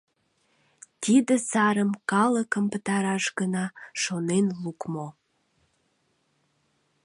Тиде 1.03 1.35
сарым 1.49 1.91
калыкым 2.11 2.65
пытараш 2.71 3.25
гына 3.39 3.65
шонен 4.01 4.45
лукмо. 4.63 5.07